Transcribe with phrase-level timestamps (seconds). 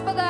[0.00, 0.29] Господа.